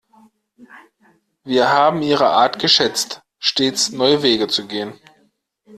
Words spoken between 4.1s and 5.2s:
Wege zu gehen.